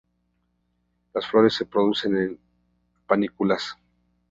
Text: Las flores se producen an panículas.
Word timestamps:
Las 1.13 1.27
flores 1.27 1.53
se 1.53 1.65
producen 1.65 2.15
an 2.17 2.39
panículas. 3.05 3.77